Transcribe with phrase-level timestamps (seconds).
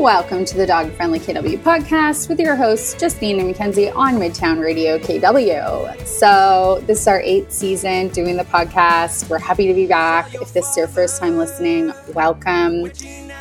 [0.00, 4.58] Welcome to the Dog Friendly KW podcast with your hosts, Justine and Mackenzie on Midtown
[4.58, 6.06] Radio KW.
[6.06, 9.28] So, this is our eighth season doing the podcast.
[9.28, 10.34] We're happy to be back.
[10.36, 12.90] If this is your first time listening, welcome.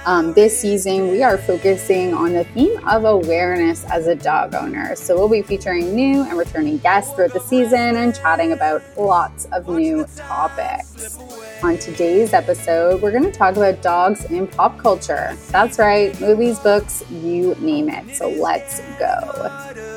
[0.06, 4.96] Um, this season, we are focusing on the theme of awareness as a dog owner.
[4.96, 9.46] So, we'll be featuring new and returning guests throughout the season and chatting about lots
[9.52, 11.20] of new topics.
[11.62, 15.36] On today's episode, we're going to talk about dogs in pop culture.
[15.50, 18.16] That's right, movies, books, you name it.
[18.16, 19.89] So, let's go.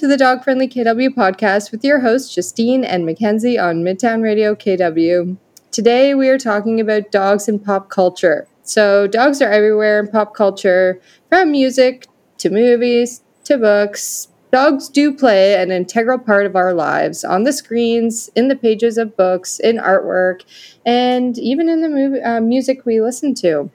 [0.00, 4.54] To the Dog Friendly KW podcast with your hosts, Justine and Mackenzie on Midtown Radio
[4.54, 5.36] KW.
[5.72, 8.48] Today we are talking about dogs in pop culture.
[8.62, 12.06] So, dogs are everywhere in pop culture, from music
[12.38, 14.28] to movies to books.
[14.50, 18.96] Dogs do play an integral part of our lives on the screens, in the pages
[18.96, 20.44] of books, in artwork,
[20.86, 23.70] and even in the movie, uh, music we listen to.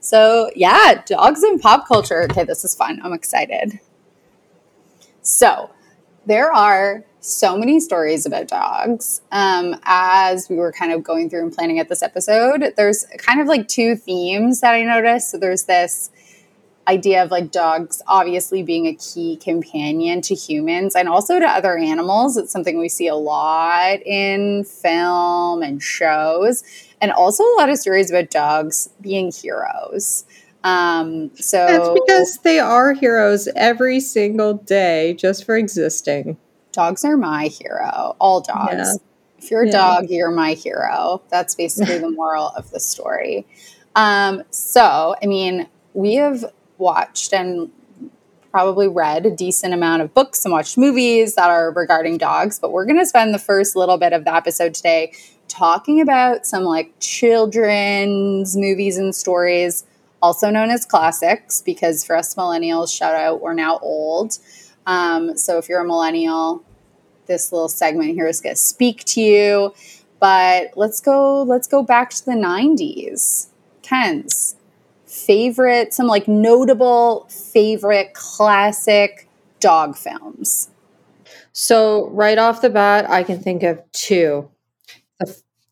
[0.00, 2.22] So, yeah, dogs in pop culture.
[2.22, 2.98] Okay, this is fun.
[3.04, 3.78] I'm excited.
[5.24, 5.70] So,
[6.26, 9.22] there are so many stories about dogs.
[9.32, 13.40] Um, as we were kind of going through and planning at this episode, there's kind
[13.40, 15.30] of like two themes that I noticed.
[15.30, 16.10] So, there's this
[16.86, 21.78] idea of like dogs obviously being a key companion to humans and also to other
[21.78, 22.36] animals.
[22.36, 26.62] It's something we see a lot in film and shows,
[27.00, 30.26] and also a lot of stories about dogs being heroes.
[30.64, 36.38] Um, so that's because they are heroes every single day just for existing.
[36.72, 38.16] Dogs are my hero.
[38.18, 38.72] All dogs.
[38.72, 38.92] Yeah.
[39.38, 39.72] If you're a yeah.
[39.72, 41.22] dog, you're my hero.
[41.28, 43.46] That's basically the moral of the story.
[43.94, 46.46] Um, so, I mean, we have
[46.78, 47.70] watched and
[48.50, 52.72] probably read a decent amount of books and watched movies that are regarding dogs, but
[52.72, 55.12] we're going to spend the first little bit of the episode today
[55.48, 59.84] talking about some like children's movies and stories
[60.24, 64.38] also known as classics, because for us millennials, shout out, we're now old.
[64.86, 66.64] Um, so if you're a millennial,
[67.26, 69.74] this little segment here is going to speak to you.
[70.20, 71.42] But let's go.
[71.42, 73.48] Let's go back to the '90s.
[73.82, 74.56] Ken's
[75.04, 79.28] favorite, some like notable favorite classic
[79.60, 80.70] dog films.
[81.52, 84.48] So right off the bat, I can think of two.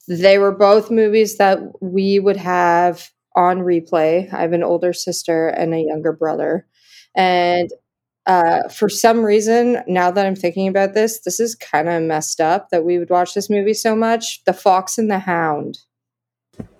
[0.09, 4.33] They were both movies that we would have on replay.
[4.33, 6.67] I have an older sister and a younger brother.
[7.15, 7.71] And
[8.27, 12.41] uh, for some reason, now that I'm thinking about this, this is kind of messed
[12.41, 14.45] up that we would watch this movie so much.
[14.45, 15.79] The Fox and the Hound.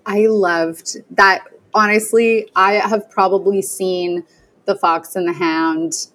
[0.05, 1.45] I loved that.
[1.73, 4.23] Honestly, I have probably seen
[4.65, 6.07] The Fox and the Hound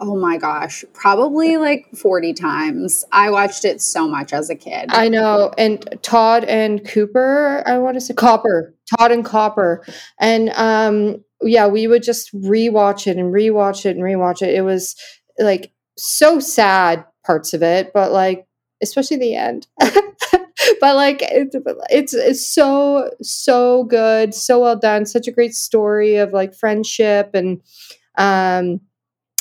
[0.00, 3.04] oh my gosh, probably like 40 times.
[3.12, 4.90] I watched it so much as a kid.
[4.90, 5.52] I know.
[5.56, 9.84] And Tod and Cooper, I want to say Copper, Tod and Copper.
[10.18, 14.54] And um yeah, we would just rewatch it and rewatch it and rewatch it.
[14.54, 14.96] It was
[15.38, 18.46] like so sad parts of it, but like
[18.82, 19.66] especially the end.
[19.78, 21.56] but like it's,
[21.90, 27.30] it's it's so so good, so well done, such a great story of like friendship
[27.34, 27.60] and
[28.16, 28.80] um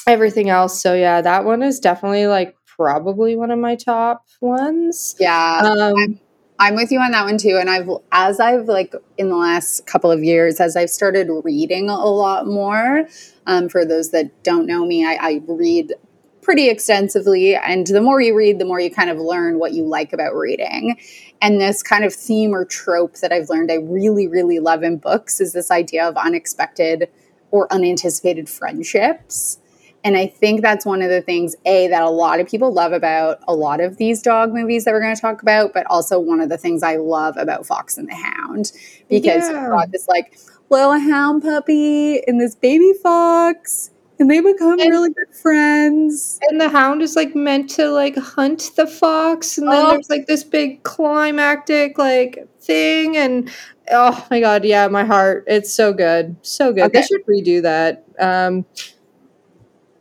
[0.08, 0.81] everything else.
[0.81, 5.16] So yeah, that one is definitely like probably one of my top ones.
[5.19, 5.62] Yeah.
[5.64, 6.19] Um, I'm,
[6.59, 7.58] I'm with you on that one too.
[7.59, 11.90] And I've, as I've like in the last couple of years, as I've started reading
[11.90, 13.08] a lot more,
[13.47, 15.94] um, for those that don't know me, I, I read
[16.42, 17.56] pretty extensively.
[17.56, 20.36] And the more you read, the more you kind of learn what you like about
[20.36, 20.97] reading.
[21.42, 24.97] And this kind of theme or trope that I've learned I really, really love in
[24.97, 27.09] books is this idea of unexpected
[27.52, 29.59] or unanticipated friendships.
[30.03, 32.91] And I think that's one of the things, A, that a lot of people love
[32.91, 36.19] about a lot of these dog movies that we're going to talk about, but also
[36.19, 38.74] one of the things I love about Fox and the Hound
[39.10, 39.62] because yeah.
[39.62, 40.38] you've got this like
[40.69, 43.92] little hound puppy and this baby fox.
[44.19, 46.39] And they become and, really good friends.
[46.50, 49.57] And the hound is like meant to like hunt the fox.
[49.57, 49.92] And then oh.
[49.92, 53.18] there's like this big climactic like thing.
[53.18, 53.50] And
[53.92, 55.45] oh my God, yeah, my heart.
[55.48, 56.36] It's so good.
[56.42, 56.86] So good.
[56.86, 57.01] Okay.
[57.01, 58.06] They should redo that.
[58.19, 58.66] Um,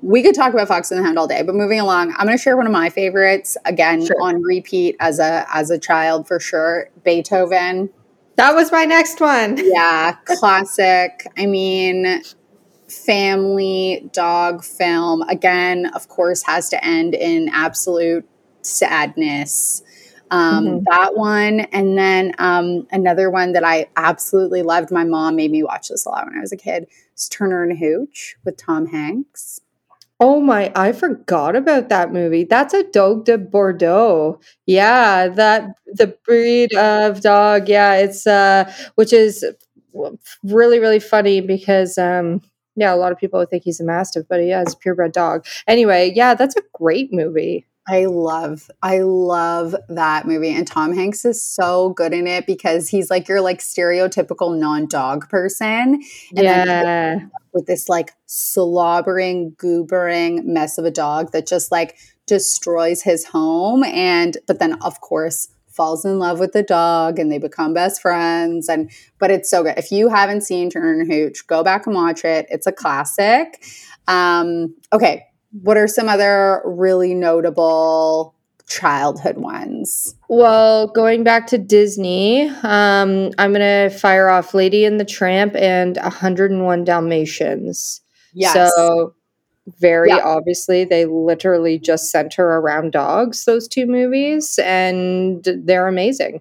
[0.03, 2.37] we could talk about Fox and the Hound all day, but moving along, I'm going
[2.37, 4.21] to share one of my favorites again sure.
[4.21, 6.91] on repeat as a as a child for sure.
[7.05, 7.89] Beethoven.
[8.37, 9.57] That was my next one.
[9.63, 11.27] yeah, classic.
[11.39, 12.23] I mean,
[12.89, 15.87] family dog film again.
[15.95, 18.29] Of course, has to end in absolute
[18.63, 19.83] sadness.
[20.33, 20.85] Um, mm-hmm.
[20.91, 21.61] That one.
[21.73, 24.91] And then um, another one that I absolutely loved.
[24.91, 26.87] My mom made me watch this a lot when I was a kid.
[27.15, 29.61] Is Turner and Hooch with Tom Hanks.
[30.25, 32.45] Oh my, I forgot about that movie.
[32.45, 34.39] That's a Dogue de Bordeaux.
[34.67, 37.69] Yeah, that the breed of dog.
[37.69, 39.45] Yeah, it's uh which is
[40.45, 42.41] really really funny because um
[42.77, 45.45] yeah, a lot of people think he's a mastiff, but he a purebred dog.
[45.67, 47.67] Anyway, yeah, that's a great movie.
[47.89, 50.55] I love, I love that movie.
[50.55, 55.29] And Tom Hanks is so good in it because he's like your like stereotypical non-dog
[55.29, 56.01] person.
[56.37, 57.19] And yeah.
[57.53, 63.83] with this like slobbering, goobering mess of a dog that just like destroys his home.
[63.83, 68.01] And but then of course falls in love with the dog and they become best
[68.01, 68.69] friends.
[68.69, 69.77] And but it's so good.
[69.77, 72.47] If you haven't seen Turner and Hooch, go back and watch it.
[72.49, 73.65] It's a classic.
[74.07, 78.35] Um, okay, what are some other really notable
[78.67, 80.15] childhood ones?
[80.29, 85.55] Well, going back to Disney, um, I'm going to fire off Lady and the Tramp
[85.57, 88.01] and 101 Dalmatians.
[88.33, 88.55] Yes.
[88.75, 89.15] So,
[89.79, 90.23] very yeah.
[90.25, 96.41] obviously, they literally just center around dogs, those two movies, and they're amazing.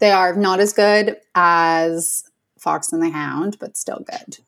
[0.00, 2.22] They are not as good as
[2.58, 4.38] Fox and the Hound, but still good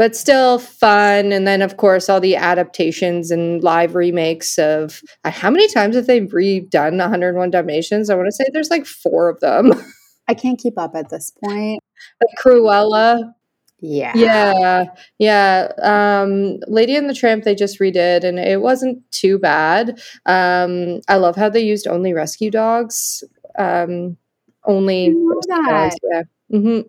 [0.00, 1.30] but still fun.
[1.30, 5.94] And then, of course, all the adaptations and live remakes of uh, how many times
[5.94, 8.08] have they redone 101 Dalmatians?
[8.08, 9.72] I want to say there's like four of them.
[10.28, 11.82] I can't keep up at this point.
[12.18, 13.34] Like Cruella.
[13.80, 14.12] Yeah.
[14.14, 14.84] Yeah.
[15.18, 15.72] Yeah.
[15.82, 20.00] Um, Lady and the Tramp, they just redid, and it wasn't too bad.
[20.24, 23.22] Um, I love how they used only rescue dogs.
[23.58, 24.16] Um,
[24.64, 25.14] only
[25.46, 25.96] dogs.
[26.10, 26.22] Yeah.
[26.50, 26.88] Mm-hmm.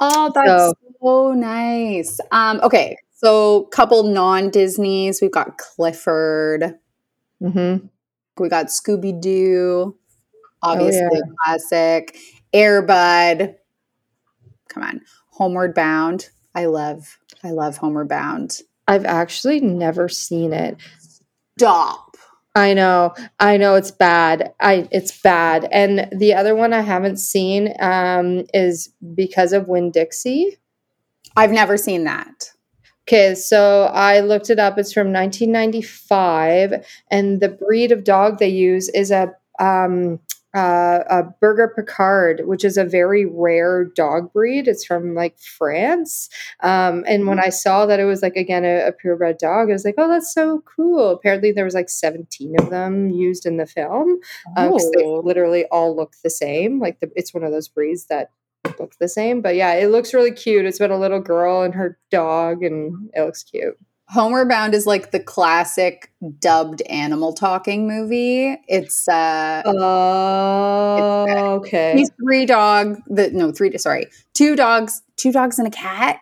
[0.00, 2.18] Oh, that's so, so nice.
[2.30, 5.20] Um, okay, so couple non Disney's.
[5.20, 6.74] We've got Clifford.
[7.42, 7.86] Mm-hmm.
[8.38, 9.96] We got Scooby Doo.
[10.62, 11.32] Obviously, oh, yeah.
[11.44, 12.18] classic.
[12.52, 13.54] Airbud.
[14.68, 15.00] Come on,
[15.30, 16.28] Homeward Bound.
[16.54, 17.18] I love.
[17.44, 18.60] I love Homeward Bound.
[18.86, 20.76] I've actually never seen it.
[21.58, 22.16] Stop.
[22.54, 23.14] I know.
[23.38, 24.52] I know it's bad.
[24.60, 25.68] I it's bad.
[25.70, 30.56] And the other one I haven't seen um, is because of Winn Dixie.
[31.38, 32.50] I've never seen that.
[33.06, 34.76] Okay, so I looked it up.
[34.76, 40.18] It's from 1995, and the breed of dog they use is a um,
[40.54, 44.66] uh, a Berger Picard, which is a very rare dog breed.
[44.66, 46.28] It's from like France.
[46.60, 49.74] Um, and when I saw that it was like again a, a, purebred dog, I
[49.74, 51.10] was like, oh, that's so cool.
[51.10, 54.18] Apparently, there was like 17 of them used in the film.
[54.56, 54.92] Um, oh.
[54.96, 56.80] they literally all look the same.
[56.80, 58.32] Like the, it's one of those breeds that
[58.80, 59.40] look the same.
[59.40, 60.64] But yeah, it looks really cute.
[60.64, 63.76] It's about a little girl and her dog, and it looks cute.
[64.08, 68.56] Homeward Bound is like the classic dubbed animal talking movie.
[68.66, 71.94] It's uh Oh it's, uh, okay.
[71.94, 76.20] These three dog the no, three sorry, two dogs, two dogs and a cat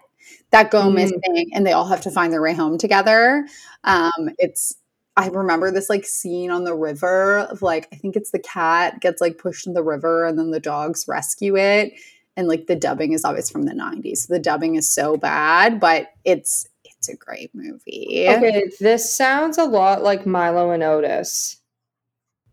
[0.50, 0.94] that go mm.
[0.94, 3.46] missing and they all have to find their way home together.
[3.84, 4.74] Um it's
[5.16, 9.00] I remember this like scene on the river of like I think it's the cat
[9.00, 11.92] gets like pushed in the river and then the dogs rescue it
[12.36, 14.28] and like the dubbing is always from the 90s.
[14.28, 18.26] The dubbing is so bad, but it's it's a great movie.
[18.28, 21.60] Okay, this sounds a lot like Milo and Otis.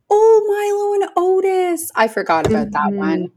[0.09, 1.91] Oh, Milo and Otis.
[1.95, 2.91] I forgot about mm-hmm.
[2.91, 3.31] that one.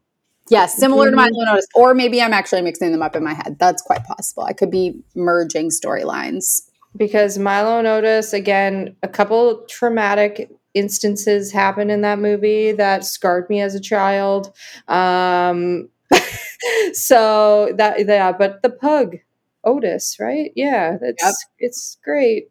[0.49, 1.13] Yeah, similar mm-hmm.
[1.13, 1.67] to Milo and Otis.
[1.75, 3.57] Or maybe I'm actually mixing them up in my head.
[3.59, 4.45] That's quite possible.
[4.45, 6.63] I could be merging storylines.
[6.97, 13.49] Because Milo and Otis, again, a couple traumatic instances happened in that movie that scarred
[13.51, 14.55] me as a child.
[14.89, 15.89] Um,
[16.93, 19.17] so that yeah, but the pug
[19.65, 20.53] Otis, right?
[20.55, 21.35] Yeah, that's yep.
[21.59, 22.51] it's great.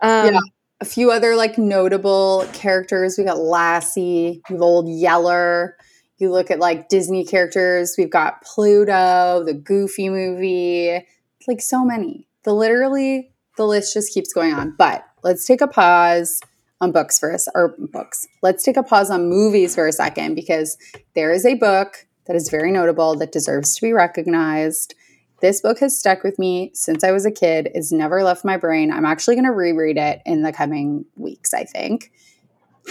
[0.00, 0.40] Um, yeah.
[0.80, 3.16] A few other like notable characters.
[3.16, 5.76] We got Lassie, we've old Yeller.
[6.18, 7.94] You look at like Disney characters.
[7.96, 11.06] We've got Pluto, the Goofy movie,
[11.46, 12.26] like so many.
[12.44, 14.74] The literally the list just keeps going on.
[14.76, 16.40] But let's take a pause
[16.80, 18.26] on books for us or books.
[18.42, 20.76] Let's take a pause on movies for a second because
[21.14, 24.94] there is a book that is very notable that deserves to be recognized.
[25.40, 27.70] This book has stuck with me since I was a kid.
[27.74, 28.90] It's never left my brain.
[28.90, 32.10] I'm actually going to reread it in the coming weeks, I think.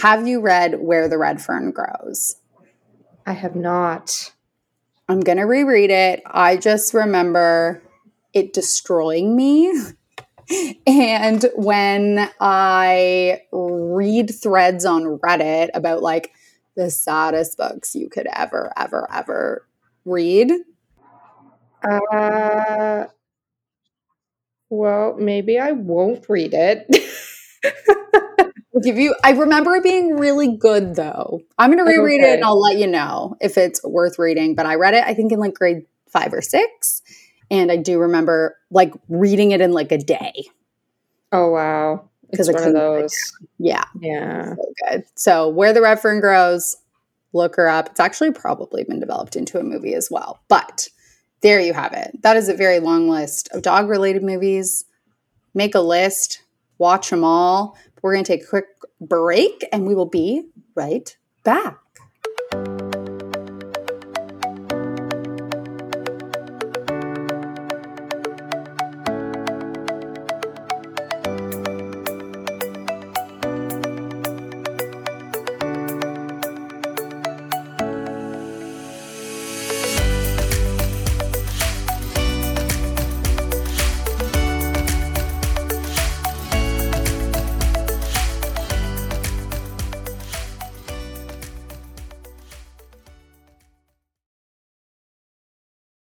[0.02, 2.36] Have you read Where the Red Fern Grows?
[3.26, 4.32] I have not.
[5.08, 6.22] I'm going to reread it.
[6.26, 7.82] I just remember
[8.32, 9.72] it destroying me.
[10.86, 16.32] and when I read threads on Reddit about like
[16.76, 19.66] the saddest books you could ever, ever, ever
[20.04, 20.52] read?
[21.82, 23.06] Uh,
[24.70, 26.86] well, maybe I won't read it.
[28.82, 29.14] give you.
[29.24, 31.40] I remember it being really good though.
[31.58, 32.32] I'm gonna reread okay.
[32.32, 34.54] it and I'll let you know if it's worth reading.
[34.54, 37.02] But I read it, I think, in like grade five or six,
[37.50, 40.44] and I do remember like reading it in like a day.
[41.32, 42.08] Oh wow!
[42.30, 43.14] Because one of those.
[43.58, 45.04] Yeah, yeah, so good.
[45.14, 46.76] So where the red fern grows,
[47.32, 47.88] look her up.
[47.90, 50.40] It's actually probably been developed into a movie as well.
[50.48, 50.88] But
[51.42, 52.20] there you have it.
[52.22, 54.84] That is a very long list of dog related movies.
[55.54, 56.42] Make a list,
[56.78, 57.76] watch them all.
[58.02, 58.66] We're going to take a quick
[59.00, 61.78] break and we will be right back.